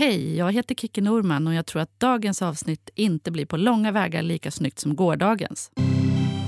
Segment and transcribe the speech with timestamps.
[0.00, 3.92] Hej, jag heter Kicki Norman och jag tror att dagens avsnitt inte blir på långa
[3.92, 5.70] vägar lika snyggt som gårdagens.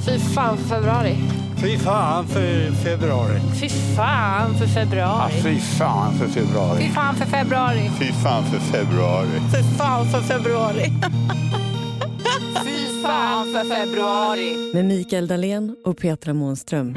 [0.06, 1.16] Fy fan för februari.
[1.60, 3.40] Fy fan för februari.
[3.60, 5.32] Fy fan för februari.
[5.34, 6.82] Ja, fy fan för februari.
[6.82, 7.90] Fy fan för februari.
[7.98, 9.28] Fy fan för februari.
[9.52, 10.84] Fy fan för februari.
[12.64, 14.72] fy fan för februari.
[14.74, 16.94] Med Mikael Dahlén och Petra Månström.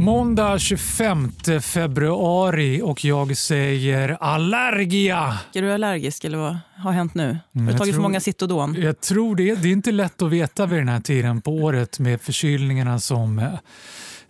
[0.00, 1.32] Måndag 25
[1.62, 5.38] februari och jag säger allergia.
[5.54, 7.38] Är du allergisk eller vad har hänt nu?
[7.54, 8.76] Har du tagit för många Citodon?
[8.78, 9.54] Jag tror det.
[9.54, 13.38] Det är inte lätt att veta vid den här tiden på året med förkylningarna som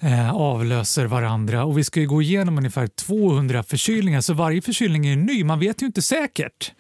[0.01, 1.65] eh, avlöser varandra.
[1.65, 5.45] Och Vi ska ju gå igenom ungefär 200 förkylningar, så varje förkylning är ny.
[5.45, 6.73] Man vet ju inte säkert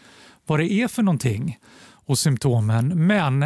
[0.46, 1.58] vad det är för någonting
[2.10, 3.06] och symptomen.
[3.06, 3.42] Men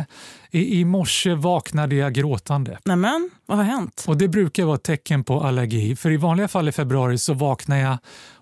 [0.51, 2.79] i, i morse vaknade jag gråtande.
[2.85, 4.05] Nämen, vad har hänt?
[4.07, 5.97] Och Det brukar vara ett tecken på allergi.
[5.97, 7.99] För i vanliga fall i februari så vaknar jag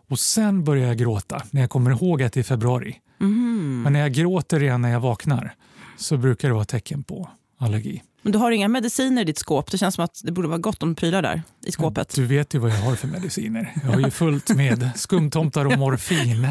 [0.09, 2.97] och sen börjar jag gråta när jag kommer ihåg att det är februari.
[3.19, 3.83] Mhm.
[3.83, 5.55] Men när jag gråter redan när jag vaknar
[5.97, 8.03] så brukar det vara ett tecken på allergi.
[8.23, 9.71] Men du har inga mediciner i ditt skåp?
[9.71, 12.15] Det känns som att det borde vara gott om prylar där i skåpet.
[12.15, 13.73] Du vet ju vad jag har för mediciner.
[13.83, 16.49] Jag har ju fullt med skumtomtar och morfin.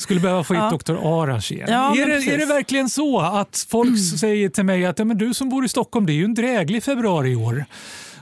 [0.00, 0.78] Skulle behöva få hit Ja.
[0.94, 0.96] Dr.
[1.02, 1.68] Arash igen.
[1.70, 2.32] Ja, är, det, precis.
[2.32, 5.64] är det verkligen så att folk säger till mig att ja, men du som bor
[5.64, 7.64] i Stockholm, det är ju en dräglig februari i år.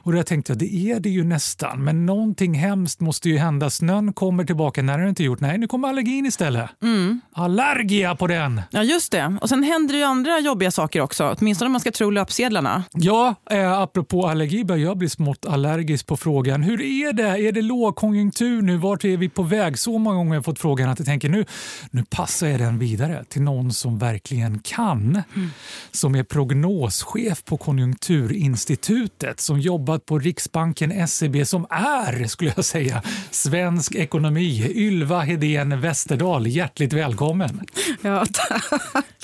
[0.08, 1.84] Och då tänkte jag, det är det ju nästan.
[1.84, 3.70] Men någonting hemskt måste ju hända.
[3.70, 4.82] Snön kommer tillbaka.
[4.82, 5.40] När har det inte gjort?
[5.40, 6.70] Nej, nu kommer allergin istället.
[6.82, 7.20] Mm.
[7.32, 8.62] Allergia på den!
[8.70, 9.38] Ja, just det.
[9.40, 11.36] Och sen händer det ju andra jobbiga saker också.
[11.38, 12.84] Åtminstone om man ska tro löpsedlarna.
[12.92, 16.62] Ja, eh, apropå allergi börjar jag bli smått allergisk på frågan.
[16.62, 17.48] Hur är det?
[17.48, 18.76] Är det lågkonjunktur nu?
[18.76, 19.78] Vart är vi på väg?
[19.78, 21.44] Så många gånger har jag fått frågan att jag tänker nu,
[21.90, 25.22] nu passar jag den vidare till någon som verkligen kan.
[25.90, 29.60] Som är prognoschef på Konjunkturinstitutet, som
[29.98, 34.72] jobbat på Riksbanken, SEB, som är, skulle jag säga, svensk ekonomi.
[34.74, 37.60] Ylva Hedén Westerdahl, hjärtligt välkommen.
[38.02, 38.64] Ja, tack.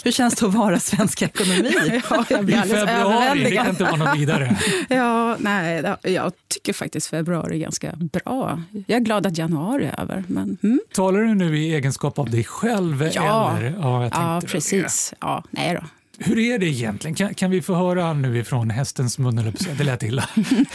[0.04, 2.00] Hur känns det att vara svensk ekonomi?
[2.10, 4.56] Ja, jag I blir alldeles februari, det kan inte vara något vidare.
[4.88, 8.62] Ja, nej, jag tycker faktiskt februari är ganska bra.
[8.86, 10.24] Jag är glad att januari är över.
[10.28, 10.80] Men, mm.
[10.94, 13.10] Talar du nu i egenskap av dig själv?
[13.14, 13.56] Ja.
[13.56, 13.74] eller?
[13.80, 14.46] ja, jag Ja, det.
[14.46, 15.14] precis.
[15.20, 15.86] Ja, nej då.
[16.18, 17.14] Hur är det egentligen?
[17.14, 20.28] Kan, kan vi få höra nu ifrån hästens mun, det lät illa.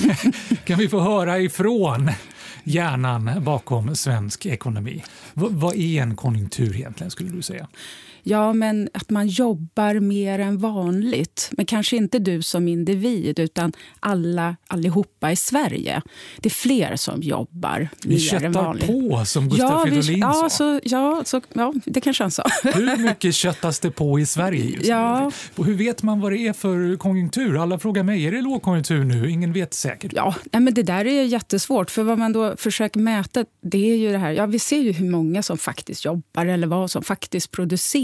[0.66, 2.12] kan vi få höra ifrån
[2.64, 5.04] hjärnan bakom svensk ekonomi?
[5.34, 7.68] V- vad är en konjunktur egentligen, skulle du säga?
[8.24, 11.50] Ja, men att man jobbar mer än vanligt.
[11.52, 16.02] Men kanske inte du som individ, utan alla, allihopa i Sverige.
[16.40, 18.88] Det är fler som jobbar Vi mer än köttar vanligt.
[18.88, 20.50] på, som Gustaf ja, vi- Fridolin ja, sa.
[20.50, 22.44] så, ja, så, ja, det kanske han sa.
[22.64, 24.90] Hur mycket köttas det på i Sverige just
[25.56, 25.64] nu?
[25.64, 27.62] Hur vet man vad det är för konjunktur?
[27.62, 29.30] Alla frågar mig, är det lågkonjunktur nu?
[29.32, 30.12] Ingen vet säkert.
[30.16, 31.92] Ja, nej, men det där är jättesvårt.
[31.92, 34.32] För vad man då försöker mäta, det är ju det här.
[34.32, 37.52] Ja, vi ser ju hur många som faktiskt jobbar eller vad som faktiskt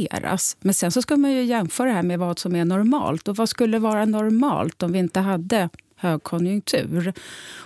[0.09, 0.57] produceras.
[0.59, 3.27] Men sen så ska man ju jämföra det här med vad som är normalt.
[3.27, 7.13] Och vad skulle vara normalt om vi inte hade högkonjunktur?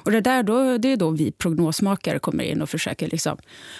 [0.05, 3.37] Och det där då, det är då vi prognosmakare kommer in och försöker liksom,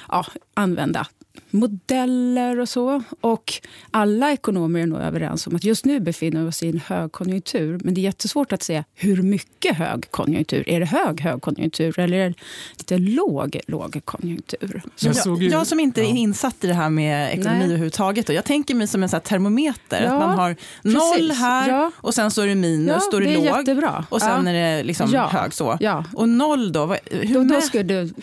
[0.10, 1.08] ja, använda
[1.52, 3.04] modeller och så.
[3.22, 3.54] Och
[3.92, 7.80] alla ekonomer är nog överens om att just nu befinner vi oss i en högkonjunktur.
[7.84, 10.70] Men det är jättesvårt att säga hur mycket högkonjunktur.
[10.70, 12.36] Är det hög högkonjunktur eller är det
[12.78, 14.82] lite låg lågkonjunktur?
[15.00, 17.66] Jag Jag, jag som inte är insatt i det här med ekonomi Nej.
[17.68, 18.28] överhuvudtaget.
[18.28, 18.34] Då.
[18.34, 20.04] Jag tänker mig som en så här termometer.
[20.04, 21.40] Ja, att man har noll precis.
[21.40, 21.92] här Ja.
[21.96, 23.46] och sen så är det minus, Ja, då är det, det är låg.
[23.60, 24.06] jättebra.
[24.10, 24.52] Och sen Ja.
[24.52, 25.28] är det liksom Ja.
[25.28, 25.78] hög så.
[25.80, 26.06] Ja.
[26.14, 26.86] Och noll då?
[26.86, 28.14] Vad, hur Då, då, skulle du,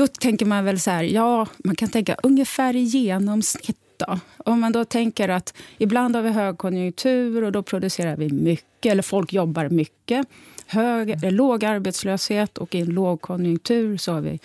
[0.00, 3.76] då tänker man väl så här, ja, man kan tänka ungefär i genomsnitt.
[3.96, 4.20] Då.
[4.36, 9.02] Om man då tänker att ibland har vi högkonjunktur och då producerar vi mycket, eller
[9.02, 10.26] folk jobbar mycket.
[10.66, 14.38] Hög, eller låg arbetslöshet och i en lågkonjunktur så har vi,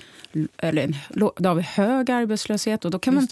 [0.58, 2.86] eller en, då har vi hög arbetslöshet.
[2.86, 3.28] Och då kan man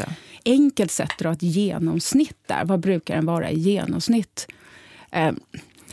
[0.46, 2.66] enkelt sett dra ett genomsnitt där.
[2.66, 4.48] Vad brukar den vara i genomsnitt?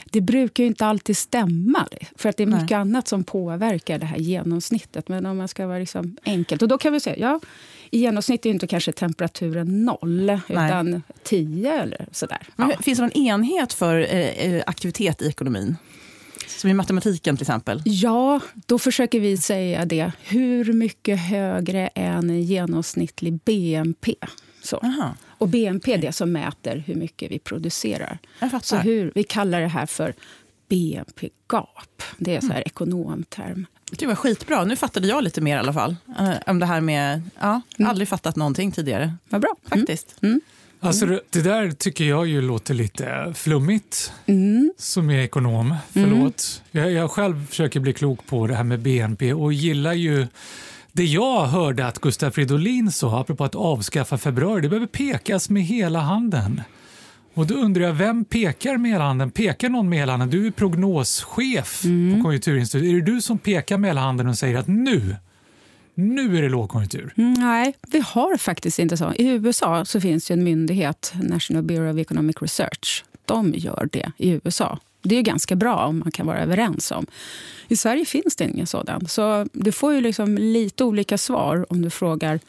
[0.05, 2.63] Det brukar ju inte alltid stämma, för att det är Nej.
[2.63, 5.09] mycket annat som påverkar det här genomsnittet.
[5.09, 7.41] Men om man ska vara liksom enkelt, och då kan vi säga, ja,
[7.91, 12.49] i genomsnitt är inte kanske temperaturen noll, utan 10 eller sådär.
[12.57, 12.77] Men Ja.
[12.83, 15.77] Finns det någon enhet för eh, eh, aktivitet i ekonomin?
[16.47, 17.83] Som i matematiken till exempel.
[17.85, 20.13] Ja, då försöker vi säga det.
[20.23, 24.15] Hur mycket högre än en genomsnittlig BNP?
[24.63, 24.77] Så.
[24.77, 28.19] Aha, Och BNP är det som mäter hur mycket vi producerar.
[28.63, 30.15] Så hur, vi kallar det här för
[30.69, 32.03] BNP-gap.
[32.19, 33.67] Det är så här ekonomterm.
[33.91, 34.65] Det var skitbra.
[34.65, 35.97] Nu fattade jag lite mer i alla fall.
[36.19, 37.23] Eh, om det här med...
[37.41, 39.15] Ja, aldrig fattat någonting tidigare.
[39.29, 39.55] Vad bra.
[39.71, 39.79] Mm.
[39.81, 40.17] Faktiskt.
[40.81, 44.73] Alltså det, det där tycker jag ju låter lite flummigt Mm.
[44.79, 45.75] som är ekonom.
[45.93, 46.63] Förlåt.
[46.71, 50.27] Jag, jag själv försöker bli klok på det här med BNP och gillar ju
[51.01, 55.63] Det jag hörde att Gustaf Fridolin sa, apropå att avskaffa februari, det behöver pekas med
[55.63, 56.63] hela handen.
[57.35, 59.31] Och då undrar jag, vem pekar med hela handen?
[59.31, 60.31] Pekar någon med hela handen?
[60.31, 62.91] Du är prognoschef på Konjunkturinstitutet.
[62.91, 65.17] Är det du som pekar med hela handen och säger att nu,
[65.95, 67.13] nu är det lågkonjunktur?
[67.17, 69.13] Mm, Nej, vi har faktiskt inte så.
[69.13, 73.05] I USA så finns det en myndighet, National Bureau of Economic Research.
[73.25, 74.79] De gör det i USA.
[75.03, 77.07] Det är ju ganska bra om man kan vara överens om.
[77.69, 79.07] I Sverige finns det ingen sådan.
[79.09, 82.41] Så du får ju liksom lite olika svar om du frågar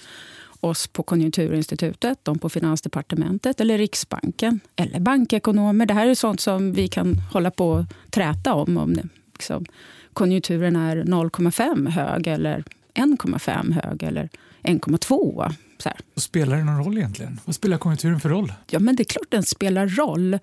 [0.60, 5.86] oss på Konjunkturinstitutet, de på Finansdepartementet eller Riksbanken eller bankekonomer.
[5.86, 8.78] Det här är sånt som vi kan hålla på och träta om.
[8.78, 9.66] Om det, liksom,
[10.14, 12.64] konjunkturen är 0,5 hög eller
[12.94, 14.30] 1,5 hög eller
[14.64, 15.54] 1,2.
[15.82, 16.00] Så här.
[16.16, 17.40] Spelar det någon roll egentligen?
[17.46, 18.54] Vad spelar konjunkturen för roll?
[18.70, 20.40] Ja, men det är klart den spelar roll.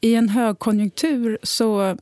[0.00, 1.96] I en högkonjunktur så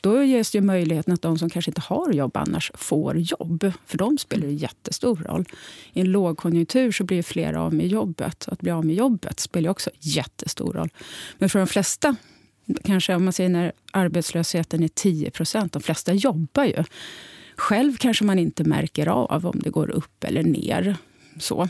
[0.00, 3.72] då ges ju möjligheten att de som kanske inte har jobb annars får jobb.
[3.86, 5.44] För dem spelar det jättestor roll.
[5.92, 8.48] I en lågkonjunktur så blir fler av med jobbet.
[8.48, 10.88] Att bli av med jobbet spelar också jättestor roll.
[11.38, 12.16] Men för de flesta,
[12.84, 16.84] kanske om man säger när arbetslösheten är 10 procent, de flesta jobbar ju.
[17.56, 20.96] Själv kanske man inte märker av om det går upp eller ner.
[21.38, 21.68] Så.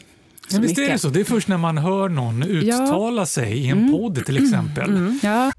[0.49, 1.09] Ja, visst är det så?
[1.09, 5.19] Det är först när man hör någon uttala sig i en podd till exempel.
[5.23, 5.53] Ja.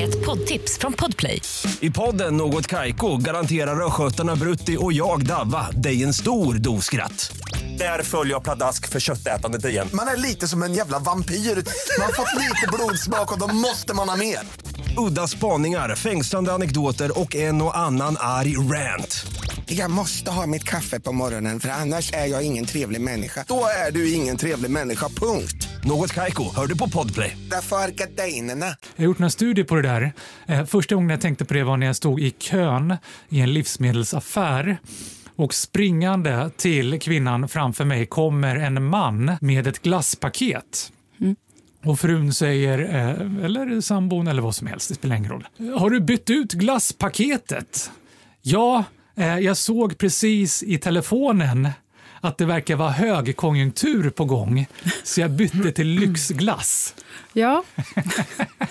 [0.00, 1.42] Ett poddtips från Podplay.
[1.80, 7.32] I podden Något Kaiko garanterar östgötarna Brutti och jag, Davva, dig en stor dos skratt.
[7.78, 9.88] Där följer jag pladask för köttätandet igen.
[9.92, 11.34] Man är lite som en jävla vampyr.
[11.34, 14.38] Man har fått lite blodsmak och då måste man ha mer.
[15.08, 19.26] Udda spaningar, fängslande anekdoter och en och annan arg rant.
[19.76, 23.44] Jag måste ha mitt kaffe på morgonen för annars är jag ingen trevlig människa.
[23.48, 25.68] Då är du ingen trevlig människa, punkt.
[25.84, 27.36] Något Kaiko, hör du på Podplay.
[27.50, 28.66] Därför är gardinerna.
[28.66, 30.12] Jag har gjort några studier på det där.
[30.46, 32.96] Eh, Första gången jag tänkte på det var när jag stod i kön
[33.28, 34.78] i en livsmedelsaffär.
[35.36, 40.92] Och springande till kvinnan framför mig kommer en man med ett glasspaket.
[41.84, 45.48] Och frun säger, eh, eller sambon eller vad som helst, det spelar ingen roll.
[45.78, 47.90] Har du bytt ut glasspaketet?
[48.42, 48.84] Ja,
[49.40, 51.68] jag såg precis i telefonen
[52.20, 54.66] att det verkar vara högkonjunktur på gång,
[55.04, 56.94] så jag bytte till lyxglass.
[57.32, 57.64] ja,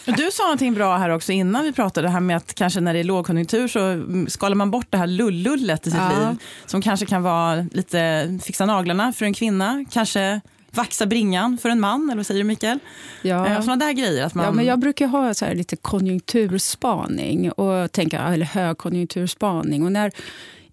[0.06, 2.94] Du sa någonting bra här också innan vi pratade, det här med att kanske när
[2.94, 6.10] det är lågkonjunktur så mm, skalar man bort det här lullullet i sitt Ja.
[6.30, 11.70] liv som kanske kan vara lite fixa naglarna för en kvinna, kanske vaxa bringan för
[11.70, 12.80] en man, eller vad säger du Mikael?
[13.22, 13.48] ja.
[13.48, 14.26] Eh, Sådana där grejer.
[14.26, 19.84] Att man, Ja, men jag brukar ha så lite konjunkturspaning och tänka, eller högkonjunkturspaning.
[19.84, 20.12] Och när,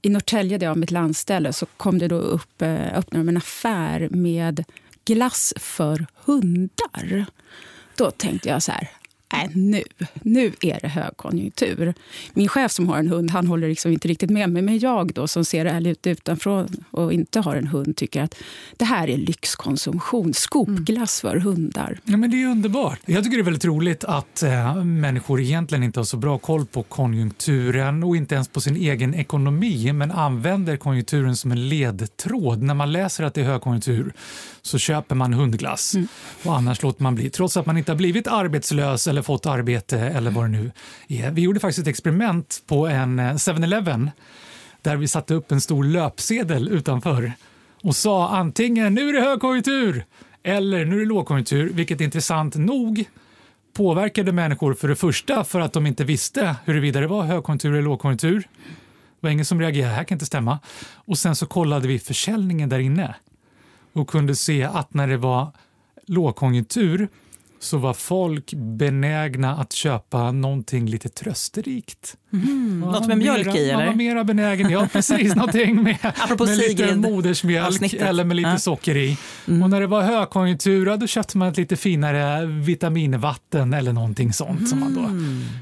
[0.02, 3.28] I Norrtälje, där jag har mitt landställe, så kom det då upp, eh, öppnade de
[3.28, 4.64] en affär med
[5.04, 7.26] glass för hundar.
[7.96, 8.88] Då tänkte jag så här,
[9.32, 9.82] nej nu,
[10.22, 11.94] nu är det högkonjunktur.
[12.32, 14.62] Min chef som har en hund, han håller liksom inte riktigt med mig.
[14.62, 18.22] Men jag då som ser det här lite utanför och inte har en hund tycker
[18.22, 18.34] att
[18.76, 20.34] det här är lyxkonsumtion.
[20.34, 22.00] Skopglass för hundar.
[22.04, 22.98] Ja, men det är underbart.
[23.06, 26.66] Jag tycker det är väldigt roligt att eh, människor egentligen inte har så bra koll
[26.66, 32.62] på konjunkturen och inte ens på sin egen ekonomi men använder konjunkturen som en ledtråd.
[32.62, 34.12] När man läser att det är högkonjunktur
[34.68, 35.94] så köper man hundglass
[36.42, 37.30] och annars låter man bli.
[37.30, 40.70] Trots att man inte har blivit arbetslös eller fått arbete eller vad det nu
[41.08, 41.30] är.
[41.30, 44.10] Vi gjorde faktiskt ett experiment på en eh, 7-Eleven
[44.82, 47.32] där vi satte upp en stor löpsedel utanför
[47.82, 50.04] och sa antingen nu är det högkonjunktur
[50.42, 53.04] eller nu är det lågkonjunktur, vilket intressant nog
[53.72, 57.82] påverkade människor för det första för att de inte visste huruvida det var högkonjunktur eller
[57.82, 58.48] lågkonjunktur.
[59.20, 60.58] Det var ingen som reagerade, det här kan inte stämma.
[60.94, 63.14] Och sen så kollade vi försäljningen där inne
[63.98, 65.52] och kunde se att när det var
[66.06, 67.08] lågkonjunktur
[67.60, 72.16] så var folk benägna att köpa någonting lite trösterikt.
[72.30, 73.86] Man något med mjölk mera, i, Man eller?
[73.90, 75.96] var mera benägen, ja precis, någonting med,
[76.38, 78.02] med lite modersmjölk Avsnittet.
[78.02, 78.58] eller med lite Ja.
[78.58, 79.18] socker i.
[79.44, 84.32] Och när det var högkonjunktur, ja, då köpte man ett lite finare vitaminvatten eller någonting
[84.32, 85.10] sånt som man då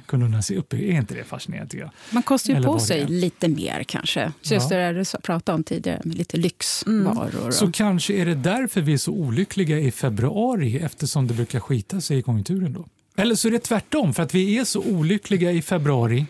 [0.06, 0.88] kunde unna sig upp i.
[0.90, 1.90] Är inte det fascinerande tycker jag?
[2.10, 4.32] Man kostar ju Eller på sig lite mer kanske.
[4.42, 7.50] Så Just det där du pratade om tidigare, med lite lyxvaror.
[7.50, 11.60] Så och- kanske är det därför vi är så olyckliga i februari eftersom det brukar
[11.60, 12.86] skita sig i konjunkturen då.
[13.16, 16.26] Eller så är det tvärtom, för att vi är så olyckliga i februari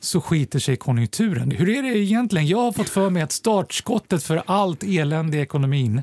[0.00, 1.50] så skiter sig konjunkturen.
[1.50, 2.46] Hur är det egentligen?
[2.46, 6.02] Jag har fått för mig att startskottet för allt elände i ekonomin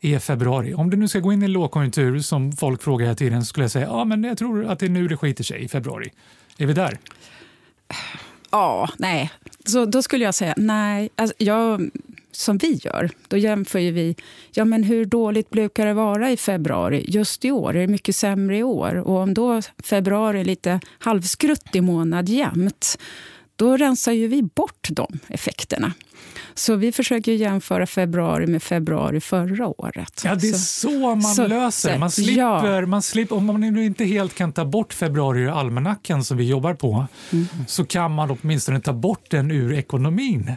[0.00, 0.74] är februari.
[0.74, 3.48] Om du nu ska gå in i en lågkonjunktur som folk frågar hela tiden så
[3.48, 5.68] skulle jag säga ja, men jag tror att det är nu det skiter sig i
[5.68, 6.12] februari.
[6.58, 6.98] Är vi där?
[8.50, 9.30] Ja, nej.
[9.64, 11.08] Så då skulle jag säga nej.
[11.16, 11.90] Alltså, jag,
[12.38, 14.16] som vi gör, då jämför vi
[14.52, 17.04] ja, men hur dåligt brukar det vara i februari.
[17.08, 18.94] Just i år är det mycket sämre i år.
[18.94, 22.98] Och om då februari är lite halvskruttig månad jämt
[23.56, 25.92] då rensar ju vi bort de effekterna.
[26.54, 30.22] Så vi försöker jämföra februari med februari förra året.
[30.24, 32.86] Ja, det är så, så man så, löser Man slipper, ja.
[32.86, 36.48] man slipper, om man nu inte helt kan ta bort februari ur almanackan som vi
[36.48, 37.46] jobbar på, mm.
[37.66, 40.52] så kan man åtminstone ta bort den ur ekonomin.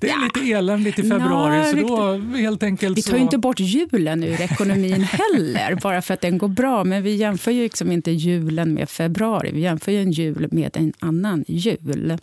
[0.00, 0.30] Det är ja.
[0.34, 1.56] lite eländigt i februari.
[1.56, 5.02] Ja, så då helt enkelt vi tar ju inte bort julen ur ekonomin
[5.34, 6.84] heller, bara för att den går bra.
[6.84, 9.50] Men vi jämför ju liksom inte julen med februari.
[9.52, 12.18] Vi jämför ju en jul med en annan jul.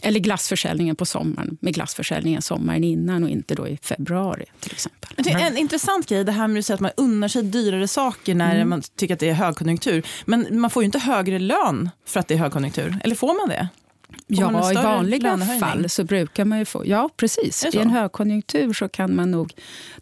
[0.00, 5.10] Eller glassförsäljningen på sommaren med glassförsäljningen sommaren innan och inte då i februari till exempel.
[5.16, 8.54] Det är en intressant grej det här med att man unnar sig dyrare saker när
[8.54, 8.68] mm.
[8.68, 10.06] man tycker att det är högkonjunktur.
[10.24, 12.96] Men man får ju inte högre lön för att det är högkonjunktur.
[13.04, 13.68] Eller får man det?
[14.30, 16.86] Ja, i vanliga fall så brukar man ju få...
[16.86, 17.74] Ja, precis.
[17.74, 19.52] I en högkonjunktur så kan man nog...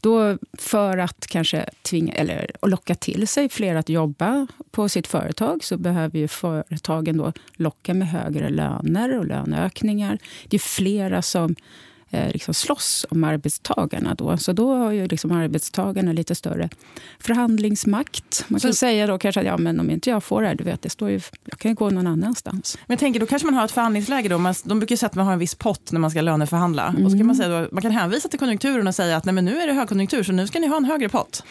[0.00, 5.64] Då för att kanske tvinga, eller locka till sig fler att jobba på sitt företag
[5.64, 10.18] så behöver ju företagen då locka med högre löner och löneökningar.
[10.49, 11.56] Det är flera som
[12.32, 14.14] liksom slåss om arbetstagarna.
[14.14, 14.37] Då.
[14.37, 16.68] Så då har ju liksom arbetstagarna lite större
[17.18, 18.44] förhandlingsmakt.
[18.49, 20.54] Man kan så, säga då kanske att ja, men om inte jag får det här,
[20.54, 22.78] du vet, det står ju, jag kan ju gå någon annanstans.
[22.87, 24.28] Men jag tänker, då kanske man har ett förhandlingsläge.
[24.28, 24.38] Då.
[24.38, 26.87] Man, de brukar säga att man har en viss pott när man ska löneförhandla.
[26.87, 27.04] Mm.
[27.04, 29.35] Och så kan man, säga då, man kan hänvisa till konjunkturen och säga att nej,
[29.35, 31.42] men nu är det högkonjunktur, så nu ska ni ha en högre pott.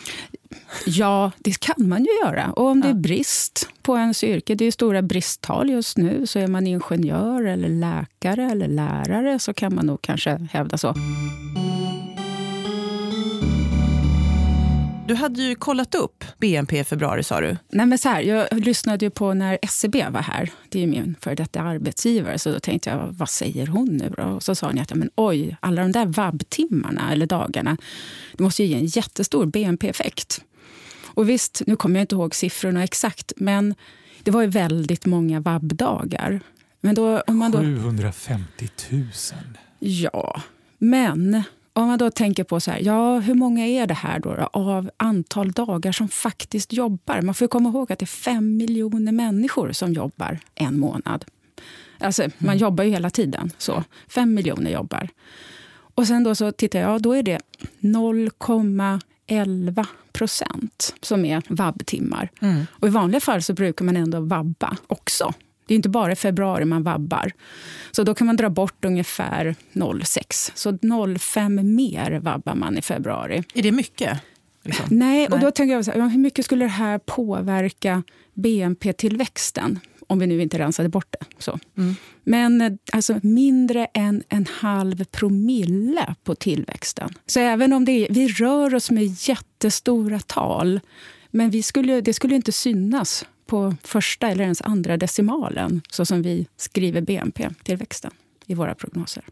[0.86, 2.52] Ja, det kan man ju göra.
[2.52, 6.40] Och om det är brist på ens yrke, det är stora bristtal just nu, så
[6.40, 10.96] är man ingenjör eller läkare eller lärare så kan man nog kanske hävda så.
[15.08, 17.58] Du hade ju kollat upp BNP i februari sa du.
[17.70, 20.52] Nej, men så här, jag lyssnade ju på när SCB var här.
[20.70, 22.40] Det är min före detta arbetsgivare.
[22.40, 24.24] Så då tänkte jag, vad säger hon nu då?
[24.24, 27.78] Och så sa hon att men, oj, alla de där vabbtimmarna eller dagarna,
[28.34, 30.42] det måste ju ge en jättestor BNP-effekt.
[31.06, 33.76] Och visst, nu kommer jag inte ihåg siffrorna exakt, men
[34.24, 36.40] det var ju väldigt många vabbdagar.
[36.82, 39.04] Men då, om man då, 750 000.
[39.80, 40.42] Ja,
[40.78, 41.44] men
[41.76, 44.50] om man då tänker på så här, ja, hur många är det här då, då,
[44.54, 47.22] av antal dagar som faktiskt jobbar?
[47.22, 51.26] Man får komma ihåg att det är fem miljoner människor som jobbar en månad.
[52.00, 52.58] Alltså, man mm.
[52.58, 53.52] jobbar ju hela tiden.
[53.58, 55.10] så Fem miljoner jobbar.
[55.96, 57.40] Och sen då så tittar jag, då är det
[57.80, 62.30] 0,11 procent som är vabbtimmar.
[62.40, 62.66] Mm.
[62.72, 65.34] Och I vanliga fall så brukar man ändå vabba också.
[65.66, 67.32] Det är inte bara i februari man vabbar.
[67.92, 70.52] Så då kan man dra bort ungefär 0,6.
[70.56, 73.44] Så 0,5 mer vabbar man i februari.
[73.54, 74.20] Är det mycket?
[74.64, 74.86] Liksom?
[74.90, 78.04] Nej, och då tänker jag så här, hur mycket skulle det här påverka
[78.34, 79.80] BNP-tillväxten?
[80.08, 81.26] Om vi nu inte rensade bort det.
[81.38, 81.60] Så.
[81.78, 81.96] Mm.
[82.24, 87.14] Men alltså, mindre än en halv promille på tillväxten.
[87.26, 90.80] Så även om det är, vi rör oss med jättestora tal
[91.32, 96.22] men vi skulle, det skulle inte synas på första eller ens andra decimalen så som
[96.22, 98.12] vi skriver BNP-tillväxten
[98.46, 99.24] i våra prognoser.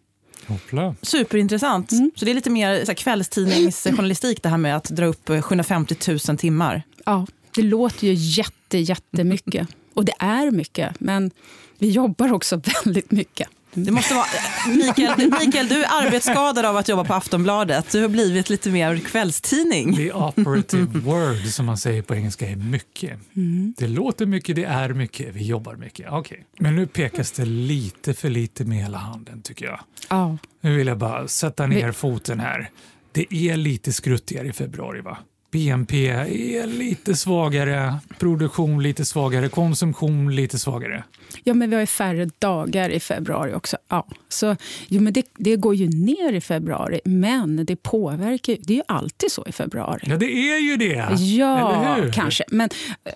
[0.48, 0.96] Hoppla.
[1.02, 1.92] Superintressant.
[1.92, 2.12] Mm.
[2.16, 5.96] Så det är lite mer så kvällstidningsjournalistik det här med att dra upp 750
[6.28, 6.84] 000 timmar.
[7.06, 9.68] Ja, det låter ju jätte, jättemycket.
[9.94, 11.32] Och det är mycket, men
[11.78, 13.48] vi jobbar också väldigt mycket.
[13.74, 14.26] Det måste vara,
[14.68, 17.92] Mikael, Mikael, du är arbetsskadad av att jobba på Aftonbladet.
[17.92, 19.96] Du har blivit lite mer kvällstidning.
[19.96, 23.20] The operative word, som man säger på engelska, är mycket.
[23.36, 23.74] Mm.
[23.78, 26.12] Det låter mycket, det är mycket, vi jobbar mycket.
[26.12, 26.38] Okay.
[26.60, 29.80] Men nu pekas det lite för lite med hela handen, tycker jag.
[30.10, 30.36] Oh.
[30.62, 32.70] Nu vill jag bara sätta ner foten här.
[33.12, 35.18] Det är lite skruttigare i februari, va?
[35.54, 41.04] BNP är lite svagare, produktion lite svagare, konsumtion lite svagare.
[41.44, 43.78] Ja, men vi har ju färre dagar i februari också.
[43.88, 44.08] Ja.
[44.30, 44.56] Så,
[44.88, 48.84] jo, men det, det går ju ner i februari, men det påverkar Det är ju
[48.88, 50.02] alltid så i februari.
[50.06, 51.16] Ja, det är ju det!
[51.20, 52.44] Ja, kanske.
[52.48, 52.70] Men
[53.04, 53.12] eh,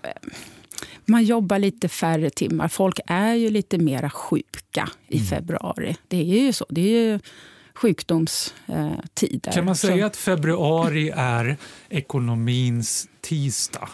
[1.05, 2.67] man jobbar lite färre timmar.
[2.67, 5.27] Folk är ju lite mera sjuka i mm.
[5.27, 5.95] februari.
[6.07, 6.65] Det är ju så.
[6.69, 7.19] Det är ju
[7.77, 9.51] sjukdomstider.
[9.51, 11.57] Kan man säga att februari är
[11.89, 13.89] ekonomins tisdag?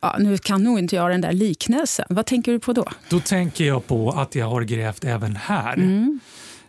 [0.00, 2.06] Ja, nu kan nog inte jag den där liknelsen.
[2.08, 2.86] Vad tänker du på då?
[3.08, 5.74] Då tänker jag på att jag har grävt även här.
[5.74, 6.20] Mm.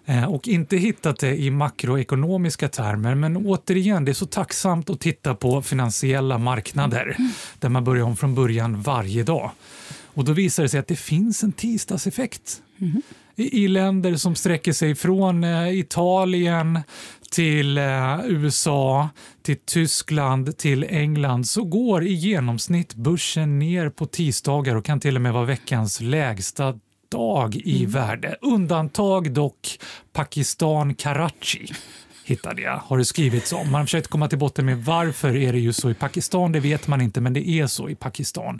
[0.06, 5.00] Eh, och inte hittat det i makroekonomiska termer, men återigen, det är så tacksamt att
[5.00, 7.32] titta på finansiella marknader mm.
[7.60, 9.52] där man börjar om från början varje dag.
[10.14, 12.62] Och då visar det sig att det finns en tisdagseffekt.
[12.80, 13.02] Mm
[13.42, 16.80] i, länder som sträcker sig från eh, Italien
[17.32, 19.10] till eh, USA,
[19.44, 25.16] till Tyskland, till England så går i genomsnitt börsen ner på tisdagar och kan till
[25.16, 26.80] och med vara veckans lägsta
[27.12, 27.92] dag i mm.
[27.92, 28.36] värde.
[28.42, 29.80] Undantag dock
[30.14, 31.74] Pakistan, Karachi
[32.24, 33.72] hittade jag, har det skrivits om.
[33.72, 36.60] Man har försökt komma till botten med varför är det just så i Pakistan, det
[36.60, 38.60] vet man inte, men det är så i Pakistan.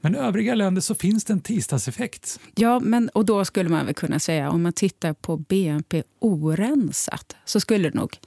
[0.00, 2.40] Men i övriga länder så finns det en tisdagseffekt.
[2.54, 7.36] Ja, men, och då skulle man väl kunna säga om man tittar på BNP orensat
[7.44, 8.18] så skulle det nog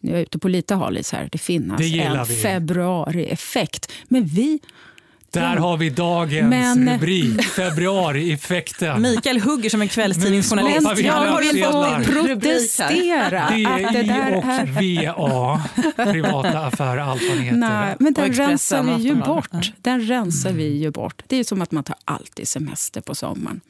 [0.00, 3.92] nu är jag ute på lite halis här, det finnas Det en februarieffekt.
[4.08, 4.60] Men vi...
[5.32, 9.02] Där har vi dagens Men- rubrik, februarieffekten.
[9.02, 10.92] Mikael hugger som en kvällstidningsjournalist.
[10.96, 15.14] vi Jag vill protestera att det där och är...
[15.16, 15.62] VA,
[16.12, 17.58] privata affärer, allt vad det heter.
[17.58, 19.72] Nej, men den rensar vi ju bort.
[19.76, 21.22] Den rensar vi ju bort.
[21.26, 23.60] Det är som att man tar alltid semester på sommaren.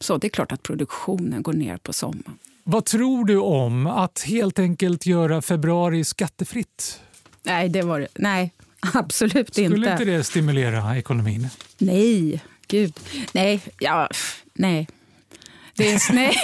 [0.00, 2.38] Så det är klart att produktionen går ner på sommaren.
[2.64, 7.00] Vad tror du om att helt enkelt göra februari skattefritt?
[7.42, 8.08] Nej, det var det.
[8.14, 8.52] Nej,
[8.94, 9.90] absolut Skulle inte.
[9.90, 11.48] inte det stimulera ekonomin?
[11.78, 13.00] Nej, gud.
[13.32, 14.08] Nej, ja,
[14.54, 14.88] nej.
[15.74, 16.12] Det är...
[16.12, 16.36] Nej.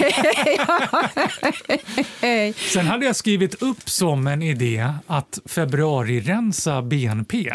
[2.72, 7.52] Sen hade jag skrivit upp som en idé att februari-rensa BNP.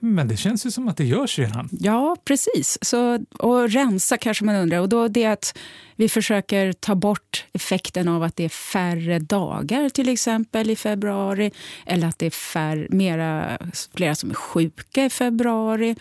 [0.00, 1.68] Men det känns ju som att det görs redan.
[1.72, 2.78] Ja, precis.
[2.82, 4.78] Så, och rensa kanske man undrar.
[4.78, 5.58] Och då det att
[5.96, 11.50] vi försöker ta bort effekten av att det är färre dagar till exempel i februari.
[11.86, 13.58] Eller att det är färre, mera,
[13.94, 15.96] flera som är sjuka i februari.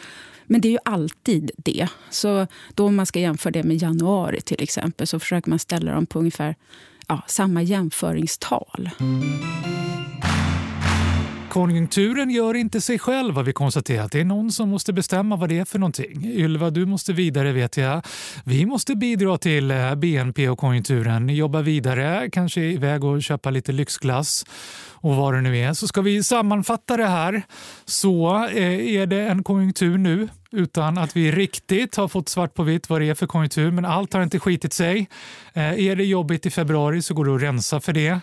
[0.46, 1.88] Men det är ju alltid det.
[2.10, 5.92] Så då om man ska jämföra det med januari till exempel så försöker man ställa
[5.92, 6.56] dem på ungefär
[7.08, 8.90] ja, samma jämföringstal.
[11.50, 14.12] Konjunkturen gör inte sig själv har vi konstaterat.
[14.12, 16.26] Det är någon som måste bestämma vad det är för någonting.
[16.26, 18.02] Ylva, du måste vidare vet jag.
[18.44, 21.30] Vi måste bidra till eh, BNP och konjunkturen.
[21.30, 24.46] Jobba vidare, kanske iväg och köpa lite lyxglass
[24.92, 25.74] och vad det nu är.
[25.74, 27.44] Så ska vi sammanfatta det här
[27.86, 32.64] så eh, är det en konjunktur nu utan att vi riktigt har fått svart på
[32.64, 33.72] vitt vad det är för konjunktur.
[33.72, 35.10] Men allt har inte skitit sig.
[35.54, 38.20] Eh, är det jobbigt i februari så går det att rensa för det.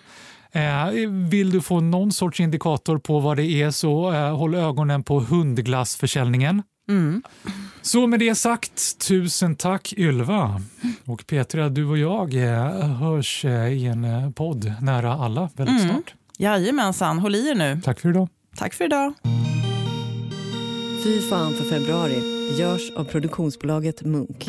[0.52, 5.02] Eh, Vill du få någon sorts indikator på vad det är så eh, håll ögonen
[5.02, 6.62] på hundglassförsäljningen.
[7.82, 10.60] Så med det sagt, tusen tack Ylva.
[11.04, 15.92] Och Petra, du och jag eh, hörs i en podd nära alla väldigt Mm.
[15.92, 16.14] snart.
[16.38, 17.80] Jajamensan, håll i er nu.
[17.84, 18.28] Tack för idag.
[18.56, 19.12] Tack för idag.
[21.04, 22.20] Fy fan för februari
[22.58, 24.48] görs av produktionsbolaget Munk.